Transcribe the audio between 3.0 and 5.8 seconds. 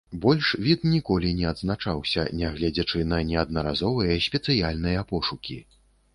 на неаднаразовыя спецыяльныя пошукі.